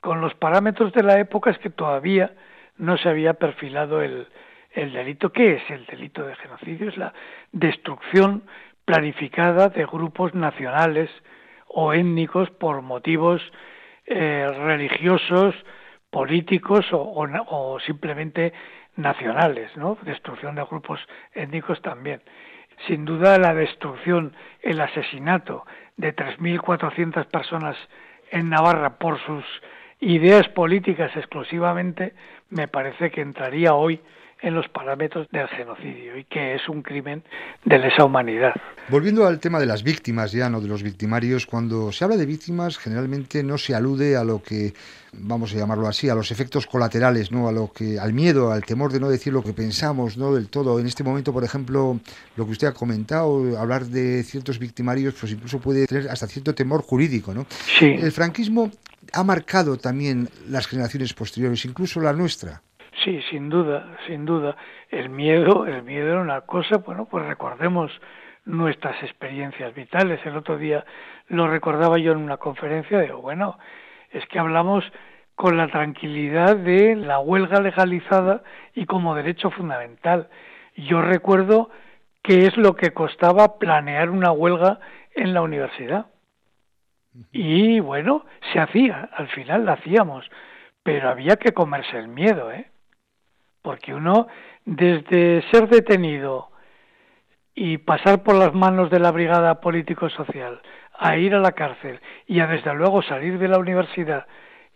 Con 0.00 0.20
los 0.20 0.34
parámetros 0.34 0.92
de 0.92 1.04
la 1.04 1.20
época 1.20 1.50
es 1.50 1.58
que 1.58 1.70
todavía 1.70 2.34
no 2.76 2.98
se 2.98 3.08
había 3.08 3.34
perfilado 3.34 4.02
el, 4.02 4.26
el 4.72 4.92
delito. 4.92 5.30
¿Qué 5.30 5.54
es 5.54 5.70
el 5.70 5.86
delito 5.86 6.26
de 6.26 6.34
genocidio? 6.36 6.88
Es 6.88 6.96
la 6.96 7.14
destrucción 7.52 8.42
planificada 8.84 9.68
de 9.68 9.86
grupos 9.86 10.34
nacionales 10.34 11.08
o 11.68 11.92
étnicos 11.92 12.50
por 12.50 12.82
motivos 12.82 13.40
eh, 14.06 14.48
religiosos, 14.64 15.54
políticos 16.10 16.86
o, 16.92 17.78
simplemente 17.86 18.52
nacionales, 18.96 19.76
¿no? 19.76 19.96
Destrucción 20.02 20.54
de 20.54 20.64
grupos 20.64 21.00
étnicos 21.34 21.80
también. 21.82 22.20
Sin 22.86 23.04
duda 23.04 23.38
la 23.38 23.54
destrucción, 23.54 24.34
el 24.62 24.80
asesinato 24.80 25.64
de 25.96 26.14
3.400 26.14 27.26
personas 27.26 27.76
en 28.30 28.48
Navarra 28.48 28.98
por 28.98 29.18
sus 29.20 29.44
ideas 30.00 30.48
políticas 30.48 31.14
exclusivamente, 31.16 32.14
me 32.48 32.68
parece 32.68 33.10
que 33.10 33.20
entraría 33.20 33.74
hoy 33.74 34.00
en 34.42 34.54
los 34.54 34.68
parámetros 34.68 35.28
del 35.30 35.48
genocidio 35.48 36.16
y 36.16 36.24
que 36.24 36.54
es 36.54 36.68
un 36.68 36.82
crimen 36.82 37.22
de 37.64 37.78
lesa 37.78 38.04
humanidad. 38.04 38.54
Volviendo 38.88 39.26
al 39.26 39.38
tema 39.38 39.60
de 39.60 39.66
las 39.66 39.82
víctimas 39.82 40.32
ya, 40.32 40.48
no 40.48 40.60
de 40.60 40.68
los 40.68 40.82
victimarios, 40.82 41.46
cuando 41.46 41.92
se 41.92 42.04
habla 42.04 42.16
de 42.16 42.26
víctimas 42.26 42.78
generalmente 42.78 43.42
no 43.42 43.58
se 43.58 43.74
alude 43.74 44.16
a 44.16 44.24
lo 44.24 44.42
que 44.42 44.72
vamos 45.12 45.54
a 45.54 45.58
llamarlo 45.58 45.86
así, 45.86 46.08
a 46.08 46.14
los 46.14 46.30
efectos 46.30 46.66
colaterales, 46.66 47.30
¿no? 47.32 47.48
a 47.48 47.52
lo 47.52 47.72
que 47.72 47.98
al 47.98 48.12
miedo, 48.12 48.52
al 48.52 48.64
temor 48.64 48.92
de 48.92 49.00
no 49.00 49.08
decir 49.08 49.32
lo 49.32 49.42
que 49.42 49.52
pensamos, 49.52 50.16
no 50.16 50.34
del 50.34 50.48
todo. 50.48 50.78
En 50.78 50.86
este 50.86 51.04
momento, 51.04 51.32
por 51.32 51.44
ejemplo, 51.44 52.00
lo 52.36 52.44
que 52.44 52.52
usted 52.52 52.68
ha 52.68 52.74
comentado, 52.74 53.58
hablar 53.58 53.86
de 53.86 54.22
ciertos 54.22 54.58
victimarios, 54.58 55.14
pues 55.18 55.32
incluso 55.32 55.60
puede 55.60 55.86
tener 55.86 56.08
hasta 56.08 56.26
cierto 56.26 56.54
temor 56.54 56.82
jurídico, 56.82 57.34
¿no? 57.34 57.46
Sí. 57.78 57.86
El 57.86 58.12
franquismo 58.12 58.70
ha 59.12 59.24
marcado 59.24 59.76
también 59.76 60.28
las 60.48 60.66
generaciones 60.66 61.12
posteriores, 61.14 61.64
incluso 61.64 62.00
la 62.00 62.12
nuestra. 62.12 62.62
Sí, 63.04 63.22
sin 63.30 63.48
duda, 63.48 63.96
sin 64.06 64.26
duda. 64.26 64.56
El 64.90 65.08
miedo, 65.08 65.66
el 65.66 65.82
miedo 65.82 66.10
era 66.10 66.20
una 66.20 66.42
cosa, 66.42 66.78
bueno, 66.78 67.06
pues 67.06 67.24
recordemos 67.24 67.90
nuestras 68.44 69.02
experiencias 69.02 69.74
vitales. 69.74 70.20
El 70.26 70.36
otro 70.36 70.58
día 70.58 70.84
lo 71.28 71.48
recordaba 71.48 71.98
yo 71.98 72.12
en 72.12 72.18
una 72.18 72.36
conferencia, 72.36 73.00
digo, 73.00 73.22
bueno, 73.22 73.58
es 74.10 74.26
que 74.26 74.38
hablamos 74.38 74.84
con 75.34 75.56
la 75.56 75.68
tranquilidad 75.68 76.56
de 76.56 76.94
la 76.96 77.20
huelga 77.20 77.60
legalizada 77.62 78.42
y 78.74 78.84
como 78.84 79.14
derecho 79.14 79.50
fundamental. 79.50 80.28
Yo 80.76 81.00
recuerdo 81.00 81.70
qué 82.22 82.46
es 82.46 82.56
lo 82.58 82.74
que 82.74 82.92
costaba 82.92 83.58
planear 83.58 84.10
una 84.10 84.32
huelga 84.32 84.80
en 85.14 85.32
la 85.32 85.40
universidad. 85.40 86.06
Y 87.32 87.80
bueno, 87.80 88.26
se 88.52 88.60
hacía, 88.60 89.08
al 89.14 89.28
final 89.28 89.64
la 89.64 89.72
hacíamos, 89.72 90.30
pero 90.82 91.08
había 91.08 91.36
que 91.36 91.52
comerse 91.52 91.98
el 91.98 92.08
miedo, 92.08 92.52
¿eh? 92.52 92.70
Porque 93.62 93.94
uno, 93.94 94.26
desde 94.64 95.42
ser 95.50 95.68
detenido 95.68 96.50
y 97.54 97.78
pasar 97.78 98.22
por 98.22 98.36
las 98.36 98.54
manos 98.54 98.90
de 98.90 99.00
la 99.00 99.10
brigada 99.10 99.60
político-social, 99.60 100.60
a 100.98 101.16
ir 101.16 101.34
a 101.34 101.40
la 101.40 101.52
cárcel 101.52 102.00
y 102.26 102.40
a 102.40 102.46
desde 102.46 102.74
luego 102.74 103.02
salir 103.02 103.38
de 103.38 103.48
la 103.48 103.58
universidad 103.58 104.26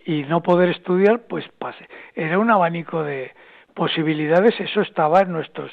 y 0.04 0.22
no 0.24 0.42
poder 0.42 0.70
estudiar, 0.70 1.26
pues 1.28 1.46
pase. 1.58 1.88
Era 2.14 2.38
un 2.38 2.50
abanico 2.50 3.02
de 3.02 3.32
posibilidades, 3.74 4.58
eso 4.60 4.80
estaba 4.80 5.20
en 5.20 5.32
nuestros 5.32 5.70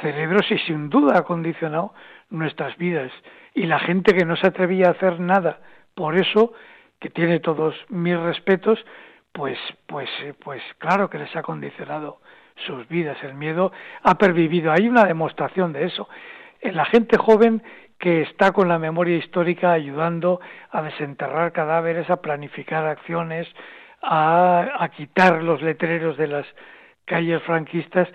cerebros 0.00 0.50
y 0.50 0.58
sin 0.58 0.88
duda 0.88 1.18
ha 1.18 1.22
condicionado 1.22 1.94
nuestras 2.30 2.76
vidas. 2.76 3.12
Y 3.54 3.66
la 3.66 3.78
gente 3.78 4.14
que 4.14 4.24
no 4.24 4.36
se 4.36 4.46
atrevía 4.46 4.88
a 4.88 4.92
hacer 4.92 5.20
nada, 5.20 5.60
por 5.94 6.16
eso, 6.16 6.52
que 6.98 7.10
tiene 7.10 7.40
todos 7.40 7.74
mis 7.88 8.18
respetos, 8.18 8.78
pues, 9.32 9.58
pues, 9.86 10.08
pues 10.42 10.62
claro 10.78 11.08
que 11.10 11.18
les 11.18 11.34
ha 11.36 11.42
condicionado 11.42 12.20
sus 12.66 12.88
vidas. 12.88 13.16
El 13.22 13.34
miedo 13.34 13.72
ha 14.02 14.16
pervivido. 14.16 14.72
Hay 14.72 14.88
una 14.88 15.04
demostración 15.04 15.72
de 15.72 15.84
eso. 15.84 16.08
En 16.60 16.76
la 16.76 16.84
gente 16.84 17.16
joven 17.18 17.62
que 17.98 18.22
está 18.22 18.52
con 18.52 18.68
la 18.68 18.78
memoria 18.78 19.16
histórica 19.16 19.72
ayudando 19.72 20.40
a 20.70 20.82
desenterrar 20.82 21.52
cadáveres, 21.52 22.10
a 22.10 22.20
planificar 22.20 22.84
acciones, 22.86 23.46
a, 24.02 24.68
a 24.78 24.88
quitar 24.88 25.42
los 25.42 25.62
letreros 25.62 26.16
de 26.16 26.26
las 26.26 26.46
calles 27.04 27.42
franquistas, 27.44 28.08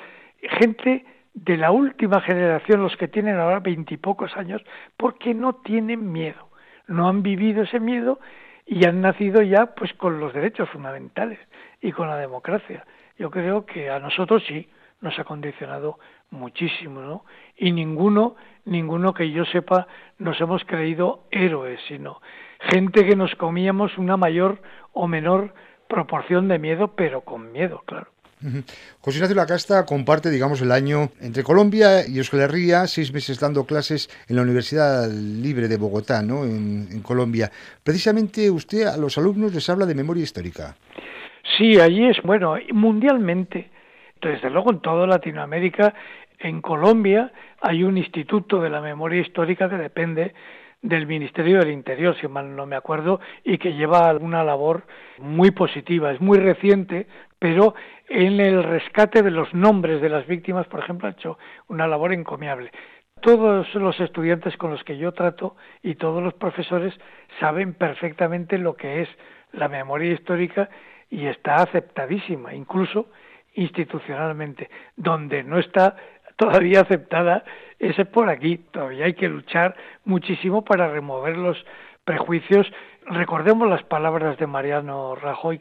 gente 0.59 1.05
de 1.33 1.57
la 1.57 1.71
última 1.71 2.19
generación, 2.21 2.81
los 2.81 2.97
que 2.97 3.07
tienen 3.07 3.37
ahora 3.37 3.59
veintipocos 3.59 4.35
años, 4.35 4.61
porque 4.97 5.33
no 5.33 5.55
tienen 5.55 6.11
miedo, 6.11 6.49
no 6.87 7.07
han 7.07 7.21
vivido 7.21 7.63
ese 7.63 7.79
miedo 7.79 8.19
y 8.65 8.85
han 8.85 9.01
nacido 9.01 9.41
ya 9.41 9.67
pues 9.67 9.93
con 9.93 10.19
los 10.19 10.33
derechos 10.33 10.69
fundamentales 10.69 11.39
y 11.81 11.91
con 11.91 12.07
la 12.07 12.17
democracia. 12.17 12.85
Yo 13.17 13.31
creo 13.31 13.65
que 13.65 13.89
a 13.89 13.99
nosotros 13.99 14.43
sí 14.47 14.67
nos 15.01 15.17
ha 15.19 15.23
condicionado 15.23 15.99
muchísimo, 16.31 17.01
¿no? 17.01 17.25
Y 17.55 17.71
ninguno, 17.71 18.35
ninguno 18.65 19.13
que 19.13 19.31
yo 19.31 19.45
sepa, 19.45 19.87
nos 20.17 20.39
hemos 20.41 20.63
creído 20.65 21.23
héroes, 21.31 21.79
sino 21.87 22.21
gente 22.59 23.05
que 23.05 23.15
nos 23.15 23.33
comíamos 23.35 23.97
una 23.97 24.17
mayor 24.17 24.61
o 24.93 25.07
menor 25.07 25.53
proporción 25.87 26.47
de 26.47 26.59
miedo, 26.59 26.95
pero 26.95 27.21
con 27.21 27.51
miedo, 27.51 27.83
claro. 27.85 28.07
José 29.01 29.17
Ignacio 29.17 29.35
Lacasta 29.35 29.83
comparte, 29.85 30.29
digamos, 30.29 30.61
el 30.61 30.71
año 30.71 31.09
entre 31.21 31.43
Colombia 31.43 32.07
y 32.07 32.19
Euskal 32.19 32.41
Herria, 32.41 32.85
seis 32.85 33.11
meses 33.11 33.39
dando 33.39 33.65
clases 33.65 34.09
en 34.27 34.35
la 34.35 34.43
Universidad 34.43 35.09
Libre 35.09 35.67
de 35.67 35.77
Bogotá, 35.77 36.21
¿no? 36.21 36.43
En, 36.43 36.87
en, 36.91 37.01
Colombia. 37.01 37.51
Precisamente 37.83 38.51
usted 38.51 38.85
a 38.85 38.97
los 38.97 39.17
alumnos 39.17 39.55
les 39.55 39.67
habla 39.69 39.87
de 39.87 39.95
memoria 39.95 40.23
histórica. 40.23 40.75
Sí, 41.55 41.79
allí 41.79 42.05
es, 42.05 42.21
bueno, 42.23 42.55
mundialmente, 42.73 43.69
desde 44.21 44.49
luego 44.49 44.71
en 44.71 44.81
toda 44.81 45.07
Latinoamérica, 45.07 45.93
en 46.39 46.61
Colombia 46.61 47.31
hay 47.61 47.83
un 47.83 47.97
instituto 47.97 48.61
de 48.61 48.69
la 48.69 48.81
memoria 48.81 49.21
histórica 49.21 49.69
que 49.69 49.77
depende 49.77 50.33
del 50.81 51.07
Ministerio 51.07 51.59
del 51.59 51.71
Interior, 51.71 52.15
si 52.19 52.27
mal 52.27 52.55
no 52.55 52.65
me 52.65 52.75
acuerdo, 52.75 53.19
y 53.43 53.57
que 53.57 53.73
lleva 53.73 54.13
una 54.13 54.43
labor 54.43 54.83
muy 55.19 55.51
positiva. 55.51 56.11
Es 56.11 56.21
muy 56.21 56.37
reciente, 56.37 57.07
pero 57.39 57.73
en 58.09 58.39
el 58.39 58.63
rescate 58.63 59.23
de 59.23 59.31
los 59.31 59.53
nombres 59.53 60.01
de 60.01 60.09
las 60.09 60.27
víctimas, 60.27 60.67
por 60.67 60.81
ejemplo, 60.81 61.07
ha 61.07 61.11
hecho 61.11 61.39
una 61.67 61.87
labor 61.87 62.13
encomiable. 62.13 62.71
Todos 63.21 63.73
los 63.73 63.99
estudiantes 63.99 64.55
con 64.57 64.69
los 64.69 64.83
que 64.83 64.97
yo 64.97 65.13
trato 65.13 65.55
y 65.81 65.95
todos 65.95 66.21
los 66.21 66.35
profesores 66.35 66.93
saben 67.39 67.73
perfectamente 67.73 68.59
lo 68.59 68.75
que 68.75 69.01
es 69.01 69.09
la 69.53 69.67
memoria 69.67 70.13
histórica 70.13 70.69
y 71.09 71.27
está 71.27 71.55
aceptadísima, 71.55 72.53
incluso 72.53 73.07
institucionalmente. 73.53 74.69
Donde 74.95 75.43
no 75.43 75.59
está 75.59 75.95
todavía 76.35 76.81
aceptada 76.81 77.43
es 77.79 77.95
por 78.07 78.29
aquí. 78.29 78.57
Todavía 78.71 79.05
hay 79.05 79.13
que 79.13 79.27
luchar 79.27 79.75
muchísimo 80.05 80.63
para 80.63 80.89
remover 80.89 81.37
los 81.37 81.63
prejuicios. 82.03 82.71
Recordemos 83.05 83.67
las 83.69 83.83
palabras 83.83 84.37
de 84.37 84.47
Mariano 84.47 85.15
Rajoy, 85.15 85.59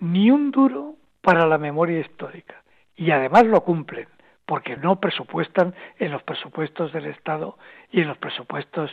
ni 0.00 0.30
un 0.30 0.50
duro 0.50 0.94
para 1.20 1.46
la 1.46 1.58
memoria 1.58 2.00
histórica. 2.00 2.62
Y 2.96 3.10
además 3.10 3.46
lo 3.46 3.62
cumplen, 3.62 4.08
porque 4.46 4.76
no 4.76 5.00
presupuestan 5.00 5.74
en 5.98 6.12
los 6.12 6.22
presupuestos 6.22 6.92
del 6.92 7.06
Estado 7.06 7.56
y 7.90 8.00
en 8.00 8.08
los 8.08 8.18
presupuestos 8.18 8.90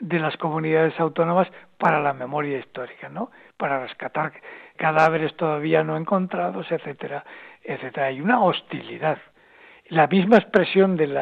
de 0.00 0.18
las 0.18 0.36
comunidades 0.36 0.98
autónomas 0.98 1.48
para 1.78 2.00
la 2.00 2.12
memoria 2.12 2.58
histórica, 2.58 3.08
¿no? 3.08 3.30
Para 3.56 3.80
rescatar 3.80 4.32
cadáveres 4.82 5.36
todavía 5.36 5.84
no 5.84 5.96
encontrados, 5.96 6.66
etcétera, 6.72 7.24
etcétera. 7.62 8.08
Hay 8.08 8.20
una 8.20 8.42
hostilidad. 8.42 9.16
La 9.90 10.08
misma 10.08 10.38
expresión 10.38 10.96
del 10.96 11.16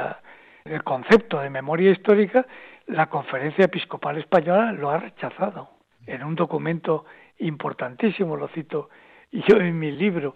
concepto 0.82 1.40
de 1.40 1.50
memoria 1.50 1.90
histórica, 1.90 2.46
la 2.86 3.10
Conferencia 3.10 3.66
Episcopal 3.66 4.16
Española 4.16 4.72
lo 4.72 4.88
ha 4.88 4.96
rechazado 4.96 5.68
en 6.06 6.24
un 6.24 6.36
documento 6.36 7.04
importantísimo, 7.40 8.34
lo 8.34 8.48
cito 8.48 8.88
yo 9.30 9.56
en 9.58 9.78
mi 9.78 9.92
libro. 9.92 10.34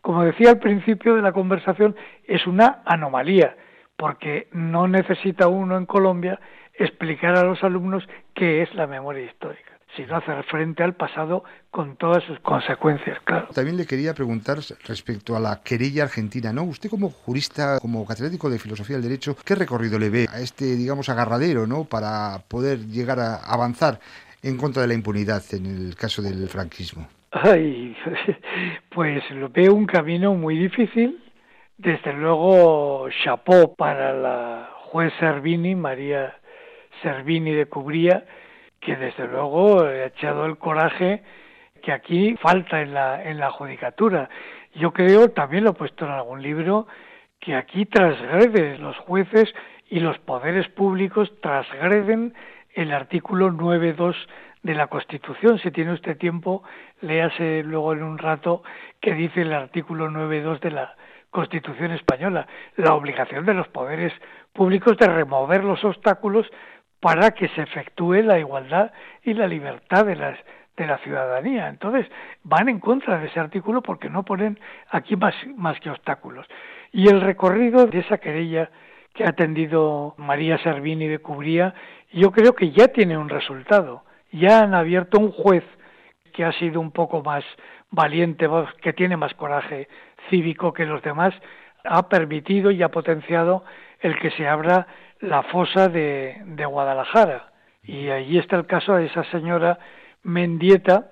Como 0.00 0.24
decía 0.24 0.50
al 0.50 0.58
principio 0.58 1.14
de 1.14 1.22
la 1.22 1.30
conversación, 1.30 1.94
es 2.24 2.44
una 2.44 2.82
anomalía, 2.86 3.54
porque 3.96 4.48
no 4.50 4.88
necesita 4.88 5.46
uno 5.46 5.76
en 5.76 5.86
Colombia 5.86 6.40
explicar 6.74 7.38
a 7.38 7.44
los 7.44 7.62
alumnos 7.62 8.02
qué 8.34 8.62
es 8.62 8.74
la 8.74 8.88
memoria 8.88 9.26
histórica, 9.26 9.73
sino 9.96 10.16
hacer 10.16 10.42
frente 10.44 10.82
al 10.82 10.94
pasado 10.94 11.44
con 11.70 11.96
todas 11.96 12.22
sus 12.24 12.38
consecuencias, 12.40 13.18
claro. 13.24 13.48
También 13.54 13.76
le 13.76 13.86
quería 13.86 14.14
preguntar 14.14 14.58
respecto 14.86 15.36
a 15.36 15.40
la 15.40 15.62
querella 15.62 16.04
argentina, 16.04 16.52
¿no? 16.52 16.64
Usted 16.64 16.90
como 16.90 17.10
jurista, 17.10 17.78
como 17.80 18.04
catedrático 18.06 18.50
de 18.50 18.58
filosofía 18.58 18.96
del 18.96 19.04
derecho, 19.04 19.36
¿qué 19.44 19.54
recorrido 19.54 19.98
le 19.98 20.10
ve 20.10 20.26
a 20.30 20.40
este, 20.40 20.76
digamos, 20.76 21.08
agarradero, 21.08 21.66
¿no? 21.66 21.84
Para 21.84 22.38
poder 22.48 22.86
llegar 22.86 23.20
a 23.20 23.36
avanzar 23.36 24.00
en 24.42 24.56
contra 24.56 24.82
de 24.82 24.88
la 24.88 24.94
impunidad 24.94 25.42
en 25.52 25.66
el 25.66 25.96
caso 25.96 26.22
del 26.22 26.48
franquismo. 26.48 27.08
Ay, 27.32 27.96
pues 28.90 29.28
lo 29.30 29.48
veo 29.48 29.74
un 29.74 29.86
camino 29.86 30.34
muy 30.34 30.56
difícil. 30.56 31.20
Desde 31.76 32.12
luego, 32.12 33.08
chapó 33.24 33.74
para 33.74 34.12
la 34.12 34.70
juez 34.84 35.12
Servini, 35.18 35.74
María 35.74 36.36
Servini 37.02 37.52
de 37.52 37.66
Cubría, 37.66 38.24
que 38.84 38.96
desde 38.96 39.26
luego 39.26 39.82
ha 39.82 40.04
echado 40.06 40.46
el 40.46 40.58
coraje 40.58 41.22
que 41.82 41.92
aquí 41.92 42.36
falta 42.36 42.80
en 42.82 42.94
la, 42.94 43.22
en 43.22 43.38
la 43.38 43.50
judicatura. 43.50 44.28
Yo 44.74 44.92
creo, 44.92 45.30
también 45.30 45.64
lo 45.64 45.70
he 45.70 45.74
puesto 45.74 46.04
en 46.04 46.12
algún 46.12 46.42
libro, 46.42 46.86
que 47.40 47.54
aquí 47.54 47.86
transgreden 47.86 48.82
los 48.82 48.96
jueces 48.98 49.52
y 49.88 50.00
los 50.00 50.18
poderes 50.18 50.68
públicos 50.68 51.30
transgreden 51.40 52.34
el 52.74 52.92
artículo 52.92 53.50
9.2 53.50 54.14
de 54.62 54.74
la 54.74 54.86
Constitución. 54.86 55.58
Si 55.58 55.70
tiene 55.70 55.92
usted 55.92 56.16
tiempo, 56.16 56.62
léase 57.00 57.62
luego 57.62 57.92
en 57.92 58.02
un 58.02 58.18
rato 58.18 58.62
que 59.00 59.14
dice 59.14 59.42
el 59.42 59.52
artículo 59.52 60.10
9.2 60.10 60.60
de 60.60 60.70
la 60.70 60.96
Constitución 61.30 61.92
española, 61.92 62.46
la 62.76 62.94
obligación 62.94 63.44
de 63.44 63.54
los 63.54 63.68
poderes 63.68 64.12
públicos 64.52 64.96
de 64.96 65.06
remover 65.06 65.64
los 65.64 65.84
obstáculos 65.84 66.46
para 67.04 67.32
que 67.32 67.48
se 67.48 67.60
efectúe 67.60 68.22
la 68.22 68.38
igualdad 68.38 68.90
y 69.22 69.34
la 69.34 69.46
libertad 69.46 70.06
de 70.06 70.16
las 70.16 70.38
de 70.74 70.86
la 70.86 70.98
ciudadanía. 70.98 71.68
Entonces, 71.68 72.10
van 72.42 72.68
en 72.68 72.80
contra 72.80 73.18
de 73.18 73.26
ese 73.26 73.38
artículo 73.38 73.80
porque 73.80 74.08
no 74.08 74.24
ponen 74.24 74.58
aquí 74.90 75.14
más, 75.14 75.34
más 75.54 75.78
que 75.80 75.90
obstáculos. 75.90 76.46
Y 76.92 77.08
el 77.08 77.20
recorrido 77.20 77.86
de 77.86 78.00
esa 78.00 78.18
querella 78.18 78.70
que 79.12 79.24
ha 79.24 79.28
atendido 79.28 80.14
María 80.16 80.58
Servini 80.58 81.06
de 81.06 81.20
Cubría, 81.20 81.74
yo 82.10 82.32
creo 82.32 82.54
que 82.54 82.72
ya 82.72 82.88
tiene 82.88 83.16
un 83.16 83.28
resultado 83.28 84.02
ya 84.34 84.62
han 84.62 84.74
abierto 84.74 85.18
un 85.18 85.30
juez 85.30 85.64
que 86.32 86.44
ha 86.44 86.52
sido 86.52 86.80
un 86.80 86.90
poco 86.90 87.22
más 87.22 87.44
valiente, 87.90 88.48
que 88.82 88.92
tiene 88.92 89.16
más 89.16 89.34
coraje 89.34 89.88
cívico 90.28 90.72
que 90.72 90.86
los 90.86 91.02
demás, 91.02 91.34
ha 91.84 92.08
permitido 92.08 92.70
y 92.70 92.82
ha 92.82 92.88
potenciado 92.88 93.64
el 94.00 94.18
que 94.18 94.30
se 94.32 94.48
abra 94.48 94.86
la 95.20 95.42
fosa 95.44 95.88
de, 95.88 96.42
Guadalajara. 96.66 97.52
Y 97.82 98.08
allí 98.08 98.38
está 98.38 98.56
el 98.56 98.66
caso 98.66 98.94
de 98.94 99.06
esa 99.06 99.24
señora 99.24 99.78
Mendieta 100.22 101.10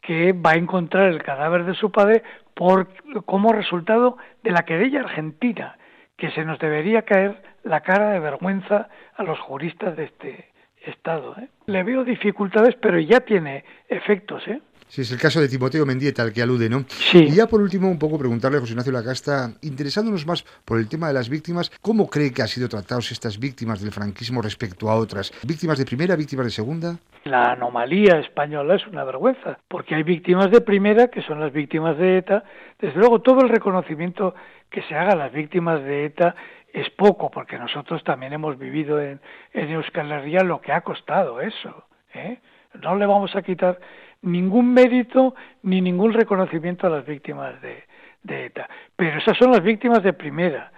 que 0.00 0.32
va 0.32 0.52
a 0.52 0.56
encontrar 0.56 1.08
el 1.08 1.22
cadáver 1.22 1.64
de 1.64 1.74
su 1.74 1.90
padre 1.90 2.22
por, 2.54 2.88
como 3.24 3.52
resultado 3.52 4.18
de 4.42 4.50
la 4.50 4.64
querella 4.64 5.00
argentina, 5.00 5.76
que 6.16 6.30
se 6.32 6.44
nos 6.44 6.58
debería 6.58 7.02
caer 7.02 7.42
la 7.64 7.80
cara 7.80 8.10
de 8.10 8.20
vergüenza 8.20 8.88
a 9.16 9.22
los 9.22 9.38
juristas 9.40 9.96
de 9.96 10.04
este, 10.04 10.52
Estado. 10.86 11.36
¿eh? 11.38 11.48
Le 11.66 11.82
veo 11.84 12.04
dificultades, 12.04 12.74
pero 12.76 12.98
ya 12.98 13.20
tiene 13.20 13.64
efectos. 13.88 14.46
¿eh? 14.48 14.60
Sí, 14.92 15.00
es 15.00 15.10
el 15.10 15.18
caso 15.18 15.40
de 15.40 15.48
Timoteo 15.48 15.86
Mendieta 15.86 16.22
al 16.22 16.34
que 16.34 16.42
alude, 16.42 16.68
¿no? 16.68 16.80
Sí. 16.86 17.24
Y 17.24 17.36
ya 17.36 17.46
por 17.46 17.62
último, 17.62 17.88
un 17.88 17.98
poco 17.98 18.18
preguntarle 18.18 18.58
a 18.58 18.60
José 18.60 18.72
Ignacio 18.74 18.92
Lacasta, 18.92 19.48
interesándonos 19.62 20.26
más 20.26 20.44
por 20.66 20.78
el 20.78 20.86
tema 20.86 21.08
de 21.08 21.14
las 21.14 21.30
víctimas, 21.30 21.70
¿cómo 21.80 22.10
cree 22.10 22.30
que 22.30 22.42
han 22.42 22.48
sido 22.48 22.68
tratados 22.68 23.10
estas 23.10 23.38
víctimas 23.38 23.80
del 23.80 23.90
franquismo 23.90 24.42
respecto 24.42 24.90
a 24.90 24.96
otras? 24.96 25.32
¿Víctimas 25.48 25.78
de 25.78 25.86
primera, 25.86 26.14
víctimas 26.14 26.44
de 26.44 26.50
segunda? 26.50 26.98
La 27.24 27.52
anomalía 27.52 28.18
española 28.18 28.74
es 28.74 28.86
una 28.86 29.02
vergüenza, 29.04 29.58
porque 29.66 29.94
hay 29.94 30.02
víctimas 30.02 30.50
de 30.50 30.60
primera, 30.60 31.08
que 31.08 31.22
son 31.22 31.40
las 31.40 31.54
víctimas 31.54 31.96
de 31.96 32.18
ETA. 32.18 32.44
Desde 32.78 32.98
luego, 32.98 33.22
todo 33.22 33.40
el 33.40 33.48
reconocimiento 33.48 34.34
que 34.68 34.82
se 34.82 34.94
haga 34.94 35.14
a 35.14 35.16
las 35.16 35.32
víctimas 35.32 35.82
de 35.84 36.04
ETA 36.04 36.34
es 36.70 36.90
poco, 36.90 37.30
porque 37.30 37.56
nosotros 37.56 38.04
también 38.04 38.34
hemos 38.34 38.58
vivido 38.58 39.00
en, 39.00 39.22
en 39.54 39.70
Euskal 39.70 40.12
Herria 40.12 40.42
lo 40.42 40.60
que 40.60 40.72
ha 40.72 40.82
costado 40.82 41.40
eso. 41.40 41.86
¿eh? 42.12 42.40
No 42.82 42.94
le 42.96 43.06
vamos 43.06 43.34
a 43.34 43.40
quitar 43.40 43.78
ningún 44.22 44.72
mérito 44.72 45.34
ni 45.62 45.80
ningún 45.80 46.12
reconocimiento 46.12 46.86
a 46.86 46.90
las 46.90 47.06
víctimas 47.06 47.60
de, 47.60 47.84
de 48.22 48.46
ETA. 48.46 48.68
Pero 48.96 49.18
esas 49.18 49.36
son 49.36 49.50
las 49.50 49.62
víctimas 49.62 50.02
de 50.02 50.12
primera. 50.12 50.72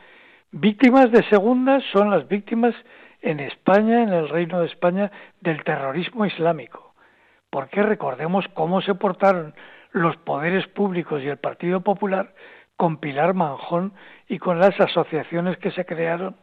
Víctimas 0.50 1.10
de 1.10 1.22
segunda 1.28 1.80
son 1.92 2.10
las 2.10 2.26
víctimas 2.28 2.74
en 3.20 3.40
España, 3.40 4.02
en 4.02 4.10
el 4.10 4.28
Reino 4.28 4.60
de 4.60 4.66
España, 4.66 5.10
del 5.40 5.62
terrorismo 5.64 6.26
islámico. 6.26 6.94
Porque 7.50 7.82
recordemos 7.82 8.46
cómo 8.54 8.80
se 8.82 8.94
portaron 8.94 9.54
los 9.92 10.16
poderes 10.18 10.66
públicos 10.68 11.22
y 11.22 11.28
el 11.28 11.38
Partido 11.38 11.80
Popular 11.80 12.34
con 12.76 12.98
Pilar 12.98 13.34
Manjón 13.34 13.92
y 14.28 14.38
con 14.38 14.58
las 14.58 14.78
asociaciones 14.80 15.56
que 15.58 15.70
se 15.70 15.84
crearon 15.84 16.36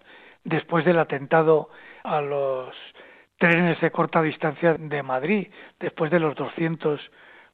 después 0.44 0.86
del 0.86 1.00
atentado 1.00 1.70
a 2.04 2.22
los 2.22 2.76
trenes 3.42 3.82
de 3.82 3.90
corta 3.90 4.22
distancia 4.22 4.76
de 4.76 5.02
Madrid, 5.02 5.48
después 5.80 6.12
de 6.12 6.20
los 6.20 6.36
200 6.36 7.02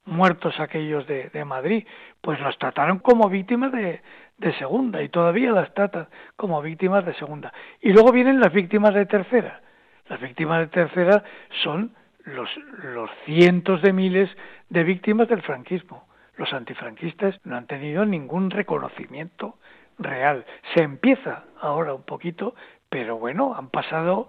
muertos 0.03 0.59
aquellos 0.59 1.07
de, 1.07 1.29
de 1.29 1.45
Madrid, 1.45 1.87
pues 2.19 2.41
los 2.41 2.57
trataron 2.57 2.99
como 2.99 3.29
víctimas 3.29 3.71
de, 3.71 4.01
de 4.37 4.53
segunda 4.57 5.01
y 5.01 5.07
todavía 5.07 5.51
las 5.51 5.73
tratan 5.73 6.09
como 6.35 6.61
víctimas 6.61 7.05
de 7.05 7.13
segunda. 7.13 7.53
Y 7.79 7.93
luego 7.93 8.11
vienen 8.11 8.41
las 8.41 8.51
víctimas 8.51 8.93
de 8.93 9.05
tercera. 9.05 9.61
Las 10.09 10.19
víctimas 10.19 10.59
de 10.59 10.67
tercera 10.67 11.23
son 11.63 11.95
los, 12.25 12.49
los 12.83 13.09
cientos 13.23 13.81
de 13.81 13.93
miles 13.93 14.29
de 14.69 14.83
víctimas 14.83 15.29
del 15.29 15.41
franquismo. 15.41 16.05
Los 16.35 16.51
antifranquistas 16.51 17.39
no 17.45 17.55
han 17.55 17.65
tenido 17.65 18.05
ningún 18.05 18.49
reconocimiento 18.49 19.55
real. 19.99 20.45
Se 20.75 20.83
empieza 20.83 21.45
ahora 21.61 21.93
un 21.93 22.03
poquito, 22.03 22.55
pero 22.89 23.17
bueno, 23.17 23.55
han 23.55 23.69
pasado 23.69 24.27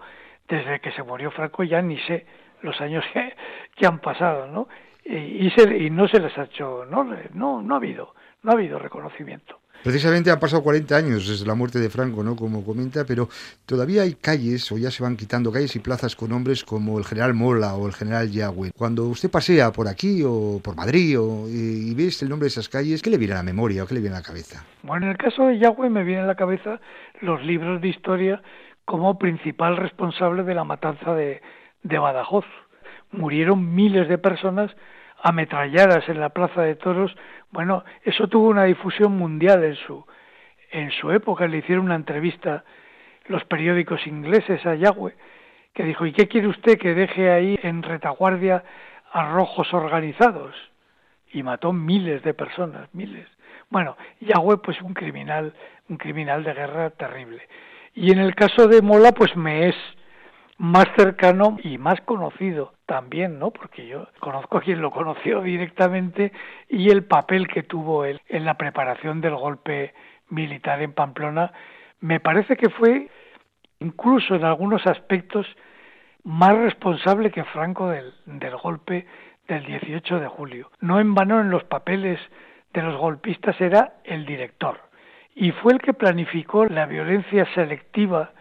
desde 0.49 0.79
que 0.79 0.91
se 0.91 1.03
murió 1.03 1.31
Franco 1.31 1.63
ya 1.63 1.81
ni 1.81 1.97
sé 1.99 2.25
los 2.61 2.79
años 2.81 3.05
que, 3.13 3.33
que 3.75 3.85
han 3.85 3.99
pasado, 3.99 4.47
¿no? 4.47 4.67
Y, 5.05 5.47
y, 5.47 5.51
se, 5.51 5.77
y 5.77 5.89
no 5.89 6.07
se 6.07 6.19
les 6.19 6.37
ha 6.37 6.43
hecho, 6.43 6.85
no, 6.85 7.03
no, 7.33 7.61
no 7.61 7.73
ha 7.73 7.77
habido, 7.77 8.13
no 8.43 8.51
ha 8.51 8.53
habido 8.55 8.77
reconocimiento. 8.79 9.59
Precisamente 9.81 10.29
han 10.29 10.41
pasado 10.41 10.61
40 10.61 10.93
años 10.93 11.25
desde 11.25 11.45
la 11.45 11.55
muerte 11.55 11.79
de 11.79 11.89
Franco, 11.89 12.21
¿no? 12.21 12.35
Como 12.35 12.65
comenta, 12.65 13.05
pero 13.05 13.29
todavía 13.65 14.01
hay 14.01 14.15
calles, 14.15 14.69
o 14.73 14.77
ya 14.77 14.91
se 14.91 15.01
van 15.01 15.15
quitando 15.15 15.53
calles 15.53 15.73
y 15.77 15.79
plazas 15.79 16.17
con 16.17 16.31
nombres 16.31 16.65
como 16.65 16.99
el 16.99 17.05
General 17.05 17.33
Mola 17.33 17.75
o 17.75 17.87
el 17.87 17.93
General 17.93 18.29
Yagüe. 18.29 18.71
Cuando 18.77 19.05
usted 19.05 19.31
pasea 19.31 19.71
por 19.71 19.87
aquí 19.87 20.21
o 20.25 20.59
por 20.61 20.75
Madrid 20.75 21.17
o, 21.17 21.47
y, 21.47 21.91
y 21.91 21.95
ves 21.95 22.21
el 22.23 22.29
nombre 22.29 22.45
de 22.45 22.49
esas 22.49 22.67
calles, 22.67 23.01
¿qué 23.01 23.09
le 23.09 23.17
viene 23.17 23.35
a 23.35 23.37
la 23.37 23.43
memoria 23.43 23.83
o 23.83 23.87
qué 23.87 23.93
le 23.93 24.01
viene 24.01 24.17
a 24.17 24.19
la 24.19 24.25
cabeza? 24.25 24.65
Bueno, 24.83 25.05
en 25.05 25.13
el 25.13 25.17
caso 25.17 25.45
de 25.45 25.57
Yagüe 25.59 25.89
me 25.89 26.03
viene 26.03 26.23
a 26.23 26.25
la 26.25 26.35
cabeza 26.35 26.81
los 27.21 27.41
libros 27.43 27.79
de 27.79 27.87
historia 27.87 28.41
como 28.89 29.19
principal 29.19 29.77
responsable 29.77 30.41
de 30.41 30.55
la 30.55 30.63
matanza 30.63 31.13
de, 31.13 31.43
de 31.83 31.99
Badajoz. 31.99 32.45
Murieron 33.11 33.75
miles 33.75 34.09
de 34.09 34.17
personas 34.17 34.75
ametralladas 35.21 36.09
en 36.09 36.19
la 36.19 36.29
Plaza 36.29 36.63
de 36.63 36.75
Toros, 36.75 37.15
bueno, 37.51 37.83
eso 38.03 38.27
tuvo 38.27 38.47
una 38.49 38.63
difusión 38.63 39.15
mundial 39.15 39.63
en 39.63 39.75
su, 39.75 40.03
en 40.71 40.89
su 40.89 41.11
época. 41.11 41.47
Le 41.47 41.59
hicieron 41.59 41.85
una 41.85 41.95
entrevista 41.95 42.63
los 43.27 43.45
periódicos 43.45 44.07
ingleses 44.07 44.65
a 44.65 44.73
Yagüe, 44.73 45.13
que 45.75 45.83
dijo, 45.83 46.07
¿y 46.07 46.13
qué 46.13 46.27
quiere 46.27 46.47
usted 46.47 46.79
que 46.79 46.95
deje 46.95 47.29
ahí 47.29 47.59
en 47.61 47.83
retaguardia 47.83 48.63
a 49.11 49.31
rojos 49.31 49.71
organizados? 49.71 50.55
Y 51.31 51.43
mató 51.43 51.73
miles 51.73 52.23
de 52.23 52.33
personas, 52.33 52.89
miles. 52.95 53.27
Bueno, 53.69 53.97
Yagüe 54.19 54.57
pues 54.57 54.81
un 54.81 54.95
criminal, 54.95 55.53
un 55.89 55.97
criminal 55.97 56.43
de 56.43 56.55
guerra 56.55 56.89
terrible. 56.89 57.43
Y 58.01 58.13
en 58.13 58.19
el 58.19 58.33
caso 58.33 58.69
de 58.69 58.81
Mola 58.81 59.11
pues 59.11 59.35
me 59.35 59.67
es 59.67 59.75
más 60.57 60.85
cercano 60.95 61.57
y 61.61 61.77
más 61.77 61.99
conocido 61.99 62.71
también, 62.85 63.39
¿no? 63.39 63.51
Porque 63.51 63.87
yo 63.87 64.07
conozco 64.21 64.57
a 64.57 64.61
quien 64.61 64.79
lo 64.79 64.89
conoció 64.89 65.41
directamente 65.43 66.31
y 66.69 66.91
el 66.91 67.03
papel 67.03 67.49
que 67.49 67.61
tuvo 67.61 68.05
él 68.05 68.21
en 68.29 68.45
la 68.45 68.53
preparación 68.53 69.19
del 69.19 69.35
golpe 69.35 69.93
militar 70.29 70.81
en 70.81 70.93
Pamplona, 70.93 71.51
me 71.99 72.21
parece 72.21 72.55
que 72.55 72.69
fue 72.69 73.09
incluso 73.81 74.33
en 74.33 74.45
algunos 74.45 74.87
aspectos 74.87 75.45
más 76.23 76.57
responsable 76.57 77.31
que 77.31 77.43
Franco 77.43 77.89
del, 77.89 78.13
del 78.25 78.55
golpe 78.55 79.07
del 79.49 79.65
18 79.65 80.21
de 80.21 80.27
julio. 80.29 80.71
No 80.79 81.01
en 81.01 81.13
vano 81.15 81.41
en 81.41 81.49
los 81.49 81.65
papeles 81.65 82.17
de 82.71 82.81
los 82.81 82.95
golpistas 82.95 83.59
era 83.59 83.95
el 84.05 84.25
director 84.25 84.88
y 85.39 85.53
fue 85.53 85.71
el 85.71 85.79
que 85.79 85.93
planificó 85.93 86.65
la 86.65 86.85
violencia 86.85 87.47
selectiva 87.55 88.31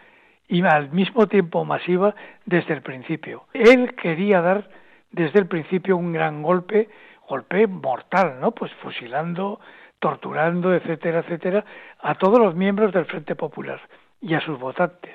y 0.49 0.65
al 0.65 0.91
mismo 0.91 1.29
tiempo 1.29 1.65
masiva 1.65 2.17
desde 2.45 2.75
el 2.75 2.83
principio. 2.83 3.45
Él 3.55 3.95
quería 3.95 4.41
dar 4.41 4.69
desde 5.13 5.39
el 5.39 5.47
principio 5.47 5.97
un 5.97 6.13
gran 6.13 6.43
golpe, 6.43 6.89
golpe 7.29 7.69
mortal, 7.69 8.41
¿no? 8.41 8.51
Pues 8.51 8.73
fusilando, 8.83 9.61
torturando, 10.01 10.75
etcétera, 10.75 11.21
etcétera, 11.21 11.65
a 12.01 12.17
todos 12.17 12.41
los 12.41 12.57
miembros 12.57 12.93
del 12.93 13.05
Frente 13.05 13.37
Popular 13.37 13.81
y 14.21 14.35
a 14.35 14.41
sus 14.41 14.59
votantes. 14.59 15.15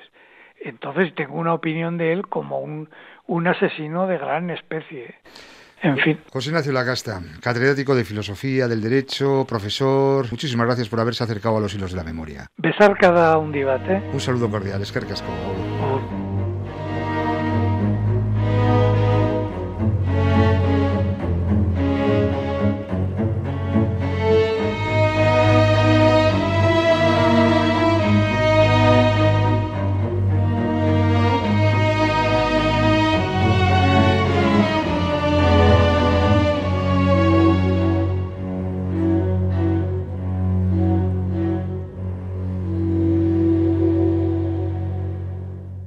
Entonces 0.62 1.14
tengo 1.14 1.34
una 1.34 1.52
opinión 1.52 1.98
de 1.98 2.14
él 2.14 2.28
como 2.28 2.60
un, 2.60 2.88
un 3.26 3.46
asesino 3.46 4.06
de 4.06 4.16
gran 4.16 4.48
especie. 4.48 5.16
En 5.84 5.98
fin. 5.98 6.18
José 6.32 6.48
Ignacio 6.48 6.72
Lacasta, 6.72 7.20
catedrático 7.40 7.94
de 7.94 8.04
Filosofía 8.04 8.66
del 8.66 8.80
Derecho, 8.80 9.44
profesor, 9.46 10.26
muchísimas 10.30 10.66
gracias 10.66 10.88
por 10.88 10.98
haberse 10.98 11.22
acercado 11.22 11.58
a 11.58 11.60
los 11.60 11.74
hilos 11.74 11.90
de 11.90 11.98
la 11.98 12.04
memoria. 12.04 12.46
Besar 12.56 12.96
cada 12.98 13.36
un 13.36 13.52
debate. 13.52 14.02
Un 14.12 14.20
saludo 14.20 14.50
cordial, 14.50 14.80
es 14.80 14.90
que 14.90 14.98